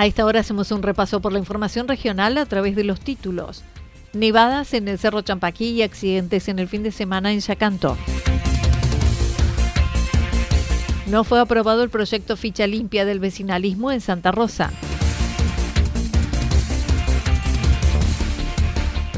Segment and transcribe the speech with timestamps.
[0.00, 3.62] A esta hora hacemos un repaso por la información regional a través de los títulos.
[4.14, 7.98] Nevadas en el Cerro Champaquí y accidentes en el fin de semana en Yacanto.
[11.06, 14.72] No fue aprobado el proyecto Ficha Limpia del Vecinalismo en Santa Rosa.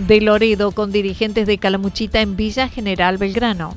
[0.08, 3.76] De Loredo con dirigentes de Calamuchita en Villa General Belgrano.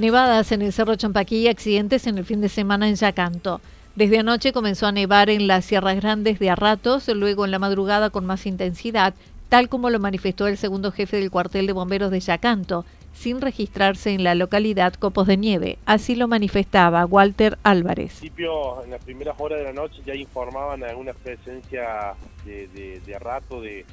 [0.00, 3.60] Nevadas en el Cerro Champaquí y accidentes en el fin de semana en Yacanto.
[3.96, 7.58] Desde anoche comenzó a nevar en las Sierras Grandes de a ratos, luego en la
[7.58, 9.12] madrugada con más intensidad,
[9.50, 14.14] tal como lo manifestó el segundo jefe del cuartel de bomberos de Yacanto, sin registrarse
[14.14, 15.76] en la localidad copos de nieve.
[15.84, 18.22] Así lo manifestaba Walter Álvarez.
[18.22, 22.14] En las primeras horas de la noche ya informaban alguna presencia
[22.46, 23.84] de, de, rato de,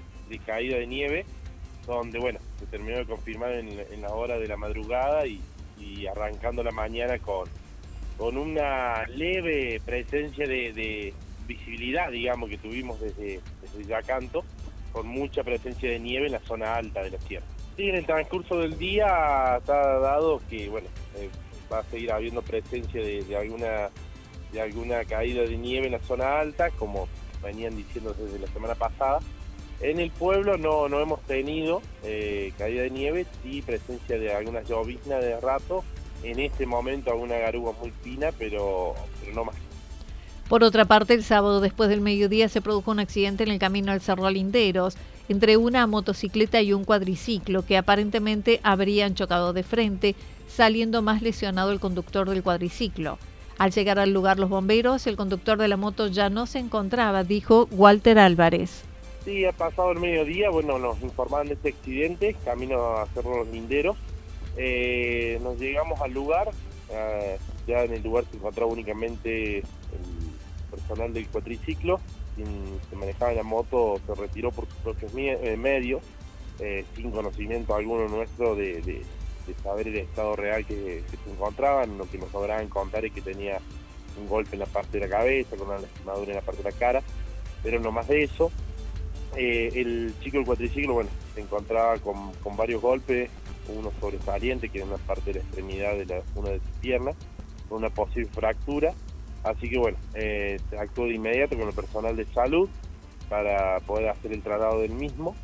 [0.46, 1.26] caída de nieve,
[1.86, 5.42] donde bueno, se terminó de confirmar en, en la hora de la madrugada y
[5.80, 7.48] y arrancando la mañana con,
[8.18, 11.14] con una leve presencia de,
[11.48, 14.44] visibilidad, digamos, que tuvimos desde, desde Yacanto,
[14.92, 17.46] con mucha presencia de nieve en la zona alta de la tierra.
[17.78, 21.30] Sí, en el transcurso del día está dado que, bueno, eh,
[21.72, 23.90] va a seguir habiendo presencia de, alguna
[24.52, 27.08] de alguna caída de nieve en la zona alta, como
[27.44, 29.20] venían diciendo desde la semana pasada.
[29.80, 34.68] En el pueblo no, no hemos tenido eh, caída de nieve, sí presencia de algunas
[34.68, 35.84] lloviznas de rato.
[36.24, 39.56] En este momento alguna garúa muy fina, pero, pero no más.
[40.50, 43.92] Por otra parte, el sábado después del mediodía se produjo un accidente en el camino
[43.92, 44.96] al Cerro Linderos
[45.30, 50.16] entre una motocicleta y un cuadriciclo que aparentemente habrían chocado de frente,
[50.48, 53.20] saliendo más lesionado el conductor del cuadriciclo.
[53.58, 57.24] Al llegar al lugar los bomberos, el conductor de la moto ya no se encontraba,
[57.26, 58.87] dijo Walter Álvarez.
[59.28, 63.50] Sí, ha pasado el mediodía, bueno, nos informaban de este accidente, camino a Cerro Los
[63.50, 63.98] Linderos.
[64.56, 66.50] Eh, nos llegamos al lugar,
[66.90, 67.38] eh,
[67.68, 69.66] ya en el lugar se encontraba únicamente el
[70.72, 72.00] personal del cuatriciclo,
[72.36, 72.48] quien
[72.90, 76.02] se manejaba en la moto se retiró por sus propios eh, medios,
[76.96, 79.04] sin conocimiento alguno nuestro de,
[79.62, 83.60] saber el estado real que, se encontraban, lo que nos lograban contar es que tenía
[84.18, 86.72] un golpe en la parte de la cabeza, con una lastimadura en la parte de
[86.72, 87.04] la cara,
[87.62, 88.54] pero no más de eso.
[89.36, 93.30] Eh, el chico del cuatriciclo, bueno, se encontraba con, varios golpes,
[93.68, 97.16] uno sobresaliente, que era una parte de la extremidad de la, una de sus piernas,
[97.68, 98.94] con una posible fractura.
[99.44, 102.70] Así que bueno, eh, actuó de inmediato con el personal de salud
[103.30, 105.36] para poder hacer el traslado del mismo.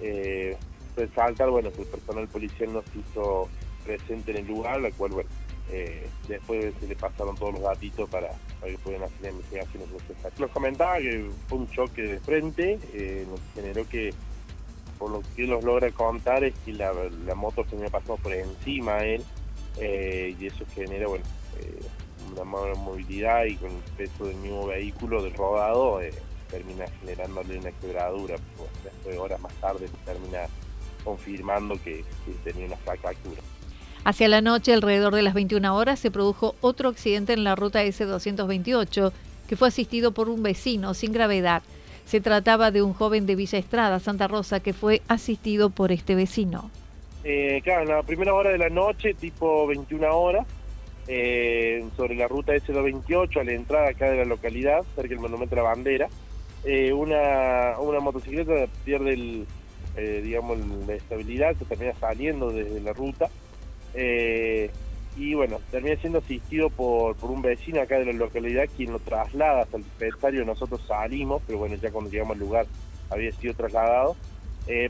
[0.00, 0.56] Eh,
[0.96, 3.48] resaltar, bueno, que el personal policial no se hizo
[3.84, 5.30] presente en el lugar, la cual, bueno,
[5.70, 8.30] eh, después se le pasaron todos los gatitos para,
[8.64, 10.40] que pudieran hacer investigaciones necesarias.
[10.40, 14.12] Nos comentaba que fue un choque de frente, eh, nos generó que,
[14.98, 16.92] por lo que nos logra contar es que la,
[17.34, 19.24] moto se me pasado por encima a él
[19.78, 21.24] y eso genera, bueno,
[22.32, 26.00] una mala movilidad y con el peso del mismo vehículo del rodado
[26.50, 28.36] termina generándole una quebradura.
[28.56, 30.46] Pues, después, horas más tarde, termina
[31.04, 32.04] confirmando que,
[32.44, 33.40] tenía una fractura.
[34.04, 37.84] Hacia la noche, alrededor de las 21 horas, se produjo otro accidente en la ruta
[37.84, 39.12] S228
[39.46, 41.62] que fue asistido por un vecino sin gravedad.
[42.06, 46.14] Se trataba de un joven de Villa Estrada, Santa Rosa, que fue asistido por este
[46.14, 46.70] vecino.
[47.24, 50.46] Eh, claro, en la primera hora de la noche, tipo 21 horas,
[51.08, 55.56] eh, sobre la ruta S228, a la entrada acá de la localidad, cerca del Monumento
[55.56, 56.08] de la Bandera,
[56.64, 59.46] eh, una, una motocicleta pierde el,
[59.96, 63.28] eh, digamos, la estabilidad, se termina saliendo desde la ruta.
[63.94, 64.70] Eh,
[65.16, 68.98] y bueno, termina siendo asistido por, por un vecino acá de la localidad quien lo
[69.00, 70.44] traslada hasta el dispensario.
[70.44, 72.66] Nosotros salimos, pero bueno, ya cuando llegamos al lugar
[73.10, 74.16] había sido trasladado.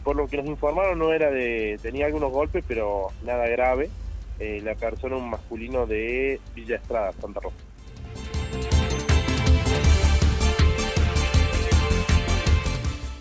[0.05, 1.79] por lo que nos informaron, no era de.
[1.83, 3.91] tenía algunos golpes, pero nada grave.
[4.39, 7.57] la persona, un masculino de Villa Estrada, Santa Rosa.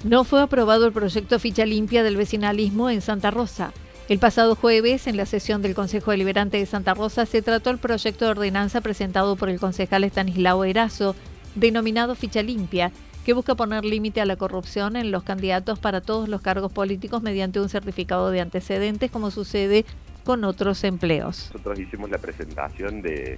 [0.04, 3.74] No fue aprobado el proyecto Ficha Limpia del vecinalismo en Santa Rosa.
[4.10, 7.78] El pasado jueves, en la sesión del Consejo Deliberante de Santa Rosa, se trató el
[7.78, 11.16] proyecto de ordenanza presentado por el concejal Estanislao Erazo,
[11.54, 12.92] denominado Ficha Limpia,
[13.24, 17.22] que busca poner límite a la corrupción en los candidatos para todos los cargos políticos
[17.22, 19.86] mediante un certificado de antecedentes, como sucede
[20.26, 21.52] con otros empleos.
[21.54, 23.38] Nosotros hicimos la presentación del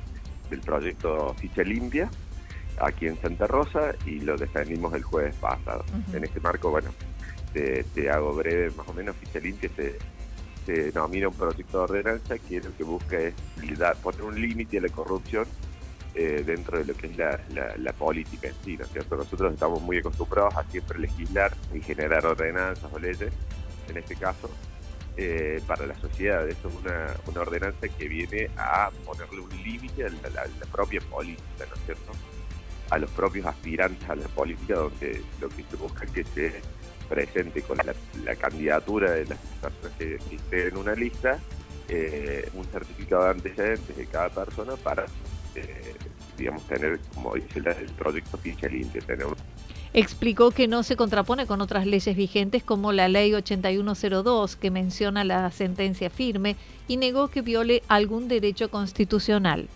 [0.63, 2.09] proyecto Ficha Limpia,
[2.79, 5.83] aquí en Santa Rosa y lo defendimos el jueves pasado.
[6.13, 6.91] En este marco, bueno,
[7.53, 9.97] te, hago breve, más o menos, Fiscalín, que se,
[10.65, 13.33] se denomina un proyecto de ordenanza que lo que busca es
[14.01, 15.45] poner un límite a la corrupción
[16.13, 19.15] eh, dentro de lo que es la, política en sí, ¿no es cierto?
[19.15, 23.31] Nosotros estamos muy acostumbrados a siempre legislar y generar ordenanzas o leyes,
[23.87, 24.49] en este caso,
[25.17, 26.47] eh, para la sociedad.
[26.47, 31.75] Esto es una, ordenanza que viene a ponerle un límite a la propia política, ¿no
[31.75, 32.11] es cierto?
[32.91, 36.61] a los propios aspirantes a la política, donde lo que se busca que se
[37.11, 41.39] presente con la, candidatura de las personas que, estén en una lista
[41.89, 45.05] eh, un certificado de antecedentes de cada persona para,
[45.55, 45.93] eh,
[46.37, 49.27] digamos, tener, como dice el proyecto ficha limpia, tener
[49.93, 55.25] Explicó que no se contrapone con otras leyes vigentes como la Ley 8102 que menciona
[55.25, 56.55] la sentencia firme
[56.87, 59.67] y negó que viole algún derecho constitucional.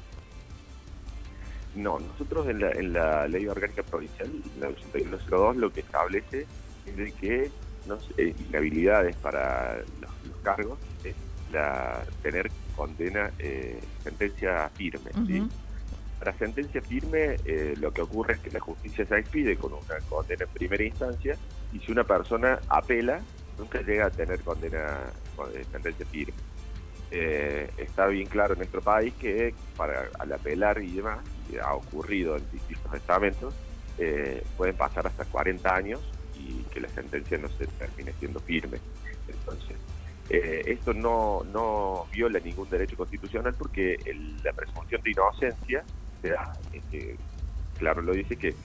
[1.75, 6.47] No, nosotros en la, en la ley orgánica provincial, la 8102, lo que establece es
[6.91, 7.51] de que
[7.87, 10.11] no eh, inhabilidades para los,
[10.43, 11.15] cargos es
[11.51, 15.11] la, tener condena, eh, sentencia firme.
[16.19, 19.99] Para sentencia firme, eh, lo que ocurre es que la justicia se expide con una
[20.07, 21.37] condena en primera instancia
[21.73, 23.21] y si una persona apela,
[23.57, 24.99] nunca llega a tener condena,
[25.71, 26.33] sentencia firme.
[27.77, 31.19] está bien claro en nuestro país que para al apelar y demás
[31.63, 33.53] ha ocurrido en distintos estamentos,
[33.97, 36.01] eh, pueden pasar hasta 40 años
[36.45, 38.77] y que la sentencia no se termine siendo firme.
[39.27, 39.77] Entonces,
[40.29, 43.97] eh, esto no, no viola ningún derecho constitucional porque
[44.43, 45.83] la presunción de inocencia
[46.21, 47.17] se da, este,
[47.77, 48.55] claro lo dice que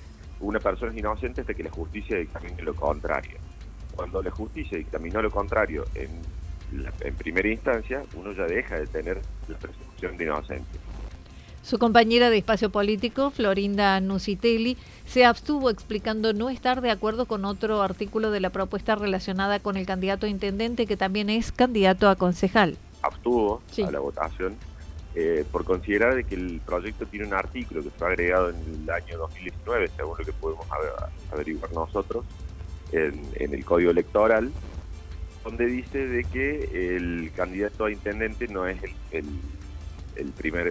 [0.41, 3.39] una persona es inocente hasta que la justicia dictamine lo contrario.
[3.95, 6.23] Cuando la justicia dictaminó lo contrario en,
[7.01, 10.81] en primera instancia, uno ya deja de tener la presunción de inocencia.
[11.63, 17.45] Su compañera de espacio político, Florinda Nusitelli, se abstuvo explicando no estar de acuerdo con
[17.45, 22.09] otro artículo de la propuesta relacionada con el candidato a intendente que también es candidato
[22.09, 22.79] a concejal.
[23.03, 24.57] Abstuvo a la votación
[25.15, 28.91] eh, por considerar de que el proyecto tiene un artículo que fue agregado en el
[28.91, 30.67] año 2019, según lo que podemos
[31.31, 32.25] averiguar nosotros,
[32.93, 34.51] en, el código electoral,
[35.45, 38.79] donde dice de que el candidato a intendente no es
[39.11, 39.27] el,
[40.17, 40.69] el primer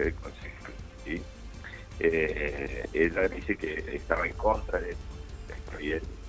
[2.00, 4.96] eh, ella dice que estaba en contra de,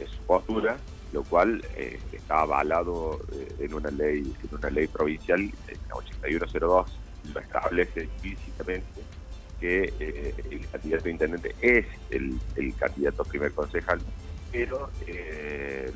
[0.08, 0.78] su postura,
[1.12, 7.00] lo cual eh, está avalado eh, en una ley en una ley provincial, en 8102,
[7.34, 9.02] lo establece explícitamente
[9.60, 9.94] que
[10.50, 12.40] el candidato intendente es el,
[12.78, 14.00] candidato primer concejal,
[14.52, 14.90] pero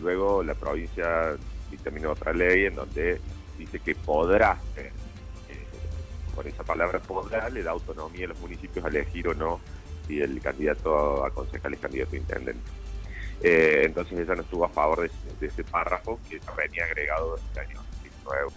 [0.02, 1.36] luego la provincia
[1.72, 3.20] dictaminó otra ley en donde
[3.58, 4.92] dice que podrá ser
[6.36, 9.60] con esa palabra podrá le da autonomía a los municipios a elegir o no
[10.08, 12.62] si el candidato a concejal es candidato a intendente.
[13.42, 17.82] Eh, entonces ella no estuvo a favor de, ese párrafo que venía agregado este año
[18.04, 18.52] 2019.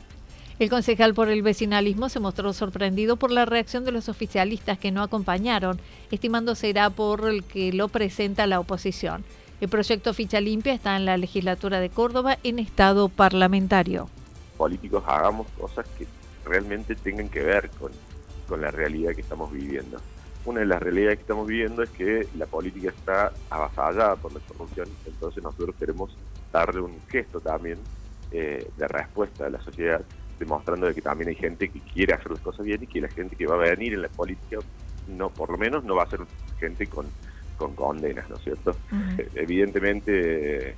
[0.58, 4.90] El concejal por el vecinalismo se mostró sorprendido por la reacción de los oficialistas que
[4.90, 5.80] no acompañaron,
[6.10, 9.24] estimando será por el que lo presenta la oposición.
[9.60, 14.08] El proyecto Ficha Limpia está en la legislatura de Córdoba en estado parlamentario.
[14.56, 16.06] Políticos hagamos cosas que
[16.48, 17.92] realmente tengan que ver con,
[18.48, 20.00] con la realidad que estamos viviendo.
[20.44, 24.40] Una de las realidades que estamos viviendo es que la política está avasallada por la
[24.40, 26.16] corrupción, entonces nosotros queremos
[26.52, 27.78] darle un gesto también
[28.30, 30.00] eh, de respuesta a la sociedad,
[30.38, 33.36] demostrando que también hay gente que quiere hacer las cosas bien y que la gente
[33.36, 34.58] que va a venir en la política,
[35.08, 36.20] no por lo menos no va a ser
[36.58, 37.06] gente con
[37.58, 38.76] con condenas, ¿no es cierto?
[39.18, 40.76] Eh, evidentemente,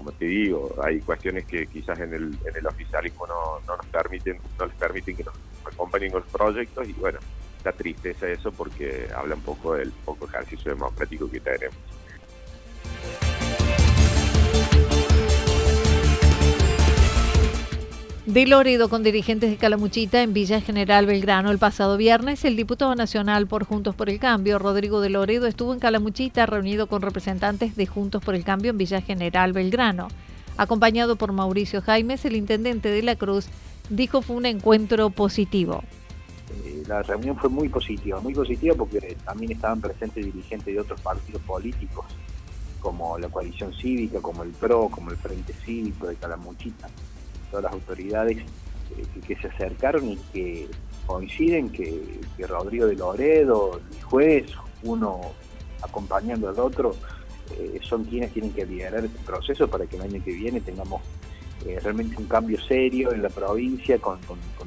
[0.00, 3.86] como te digo, hay cuestiones que quizás en el, en el oficialismo no, no nos
[3.88, 5.34] permiten, no les permiten que nos
[5.66, 7.18] acompañen con los proyectos y bueno,
[7.62, 11.76] da tristeza eso porque habla un poco del poco ejercicio democrático que tenemos.
[18.30, 22.94] De Loredo con dirigentes de Calamuchita en Villa General Belgrano el pasado viernes, el diputado
[22.94, 27.74] nacional por Juntos por el Cambio, Rodrigo de Loredo, estuvo en Calamuchita reunido con representantes
[27.74, 30.06] de Juntos por el Cambio en Villa General Belgrano.
[30.56, 33.48] Acompañado por Mauricio Jaimes, el intendente de la Cruz,
[33.88, 35.82] dijo fue un encuentro positivo.
[36.64, 41.00] Eh, la reunión fue muy positiva, muy positiva porque también estaban presentes dirigentes de otros
[41.00, 42.06] partidos políticos,
[42.78, 46.86] como la coalición cívica, como el PRO, como el Frente Cívico de Calamuchita
[47.50, 50.68] todas las autoridades eh, que, se acercaron y que
[51.06, 54.46] coinciden que, Rodrigo de Loredo, el juez,
[54.82, 55.20] uno
[55.82, 56.94] acompañando al otro,
[57.58, 61.02] eh, son quienes tienen que liderar este proceso para que el año que viene tengamos
[61.66, 64.18] eh, realmente un cambio serio en la provincia con,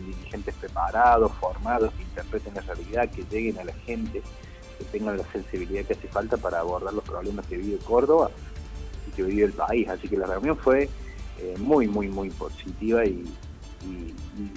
[0.06, 4.22] dirigentes preparados, formados, que interpreten la realidad, que lleguen a la gente,
[4.78, 8.30] que tengan la sensibilidad que hace falta para abordar los problemas que vive Córdoba
[9.08, 9.88] y que vive el país.
[9.90, 10.88] Así que la reunión fue
[11.40, 13.24] eh, muy, muy, muy positiva y,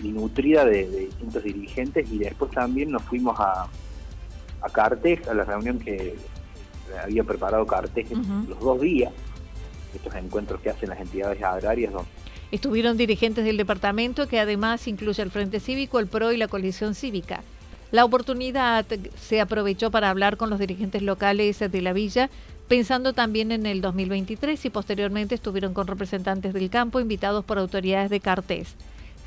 [0.03, 3.69] nutrida de, distintos dirigentes y después también nos fuimos a,
[4.63, 6.15] a Cartes, a la reunión que
[7.03, 8.07] había preparado Cartes
[8.49, 9.13] los dos días,
[9.95, 11.93] estos encuentros que hacen las entidades agrarias.
[12.53, 16.95] Estuvieron dirigentes del departamento que además incluye el Frente Cívico, el PRO y la coalición
[16.95, 17.43] cívica.
[17.91, 18.85] La oportunidad
[19.17, 22.31] se aprovechó para hablar con los dirigentes locales de la villa
[22.69, 28.11] pensando también en el 2023 y posteriormente estuvieron con representantes del campo invitados por autoridades
[28.11, 28.75] de Cartés.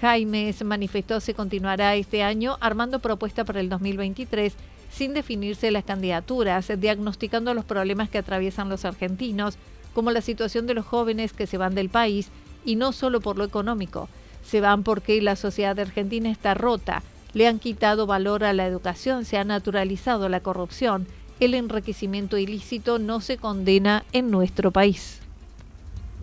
[0.02, 4.54] Jaime manifestó se continuará este año armando propuesta para el 2023
[4.92, 9.58] sin definirse las candidaturas, diagnosticando los problemas que atraviesan los argentinos,
[9.94, 12.30] como la situación de los jóvenes que se van del país
[12.66, 14.10] y no solo por lo económico,
[14.44, 17.04] se van porque la sociedad argentina está rota,
[17.34, 21.08] le han quitado valor a la educación, se ha naturalizado la corrupción,
[21.40, 25.22] el enriquecimiento ilícito no se condena en nuestro país.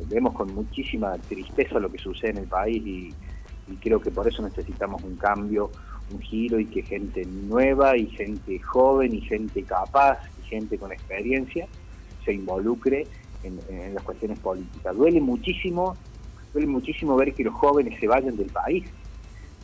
[0.08, 3.14] Vemos con muchísima tristeza lo que sucede en el país y,
[3.80, 5.70] creo que por eso necesitamos un cambio,
[6.12, 10.92] un giro y que gente nueva y gente joven y gente capaz y gente con
[10.92, 11.66] experiencia
[12.24, 13.06] se involucre
[13.42, 14.94] en, en las cuestiones políticas.
[14.96, 15.96] Duele muchísimo,
[16.52, 18.84] duele muchísimo ver que los jóvenes se vayan del país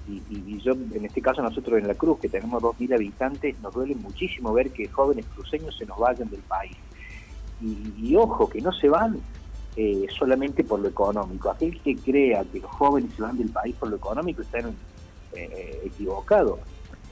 [0.09, 3.95] y, yo, en este caso nosotros en La Cruz, que tenemos 2.000 habitantes, nos duele
[3.95, 6.77] muchísimo ver que jóvenes cruceños se nos vayan del país.
[7.61, 9.21] Y, ojo, que no se van
[9.77, 11.51] eh, solamente por lo económico.
[11.51, 14.59] Aquel que crea que los jóvenes se van del país por lo económico está
[15.35, 16.59] eh, equivocado.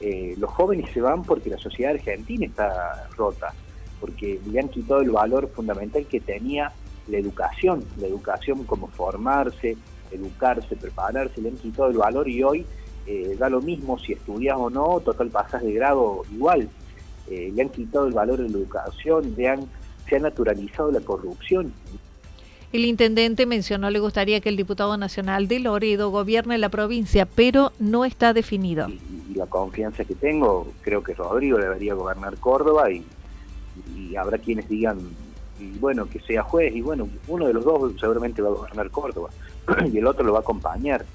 [0.01, 3.53] Eh, los jóvenes se van porque la sociedad argentina está rota,
[3.99, 6.71] porque le han quitado el valor fundamental que tenía
[7.07, 9.77] la educación, la educación como formarse,
[10.11, 12.65] educarse, prepararse, le han quitado el valor y hoy
[13.07, 16.69] eh, da lo mismo si estudias o no, total pasas de grado igual.
[17.29, 19.61] Eh, le han quitado el valor de la educación, le han,
[20.07, 21.73] se ha naturalizado la corrupción.
[22.73, 27.73] El intendente mencionó le gustaría que el diputado nacional de Loredo gobierne la provincia, pero
[27.79, 28.87] no está definido.
[28.89, 33.03] Y, la confianza que tengo, creo que Rodrigo debería gobernar Córdoba y,
[33.97, 34.99] y habrá quienes digan,
[35.57, 38.89] y bueno, que sea juez, y bueno, uno de los dos seguramente va a gobernar
[38.91, 39.29] Córdoba
[39.91, 41.05] y el otro lo va a acompañar.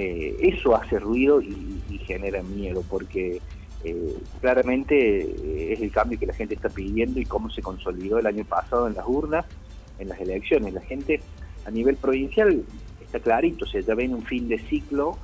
[0.00, 3.42] Eh, eso hace ruido y, genera miedo, porque
[3.82, 8.20] eh, claramente eh, es el cambio que la gente está pidiendo y cómo se consolidó
[8.20, 9.44] el año pasado en las urnas,
[9.98, 10.72] en las elecciones.
[10.72, 11.20] La gente
[11.66, 12.64] a nivel provincial
[13.00, 15.18] está clarito, o sea, ya ven un fin de ciclo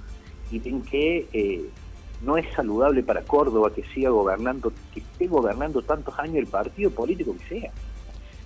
[0.51, 1.71] y ven que
[2.23, 6.91] no es saludable para Córdoba que siga gobernando, que esté gobernando tantos años el partido
[6.91, 7.73] político que sea.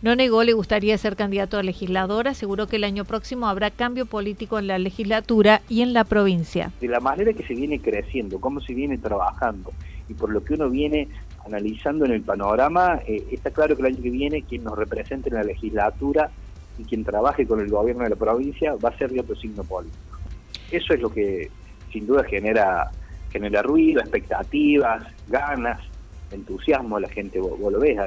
[0.00, 4.06] No negó le gustaría ser candidato a legislador, aseguró que el año próximo habrá cambio
[4.06, 6.70] político en la legislatura y en la provincia.
[6.80, 9.72] De la manera que se viene creciendo, cómo se viene trabajando
[10.08, 11.08] y por lo que uno viene
[11.44, 15.30] analizando en el panorama, eh, está claro que el año que viene quien nos represente
[15.30, 16.30] en la legislatura
[16.78, 19.64] y quien trabaje con el gobierno de la provincia va a ser de otro signo
[19.64, 20.16] político.
[20.70, 21.50] Eso es lo que
[21.92, 22.88] sin duda genera,
[23.32, 25.80] genera ruido, expectativas, ganas,
[26.30, 28.06] entusiasmo la gente, vos lo ves a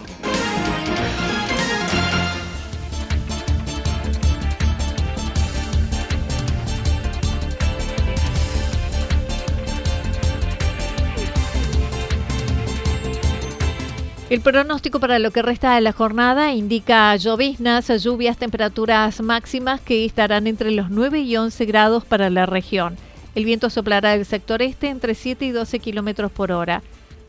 [14.31, 20.05] El pronóstico para lo que resta de la jornada indica lloviznas, lluvias, temperaturas máximas que
[20.05, 22.95] estarán entre los 9 y 11 grados para la región.
[23.35, 26.81] El viento soplará del sector este entre 7 y 12 kilómetros por hora.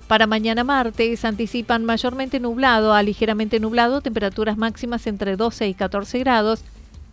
[0.07, 6.21] Para mañana martes anticipan mayormente nublado a ligeramente nublado, temperaturas máximas entre 12 y 14
[6.21, 6.63] grados,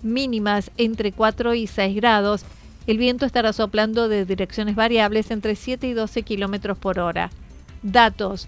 [0.04, 2.46] mínimas entre 4 y 6 grados.
[2.86, 7.32] El viento estará soplando de direcciones variables entre 7 y 12 kilómetros por hora.
[7.82, 8.48] Datos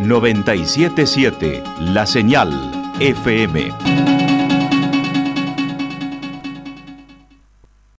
[0.00, 2.50] 977 La Señal
[3.00, 4.23] FM.